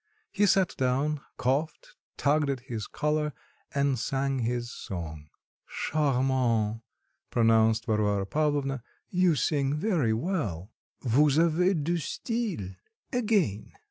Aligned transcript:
He 0.31 0.47
sat 0.47 0.75
down, 0.77 1.21
coughed, 1.37 1.89
tugged 2.17 2.49
at 2.49 2.61
his 2.61 2.87
collar, 2.87 3.33
and 3.71 3.99
sang 3.99 4.39
his 4.39 4.71
song. 4.73 5.27
"Charmant," 5.69 6.81
pronounced 7.29 7.85
Varvara 7.85 8.25
Pavlovna, 8.25 8.81
"you 9.11 9.35
sing 9.35 9.75
very 9.75 10.11
well, 10.11 10.71
vous 11.03 11.37
avez 11.39 11.75
du 11.83 11.97
style, 11.99 12.69
again." 13.13 13.73